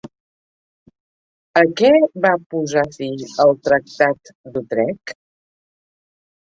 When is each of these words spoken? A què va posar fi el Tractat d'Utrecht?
A 1.61 1.63
què 1.83 1.91
va 2.25 2.33
posar 2.55 2.85
fi 2.97 3.13
el 3.47 3.55
Tractat 3.71 4.35
d'Utrecht? 4.53 5.19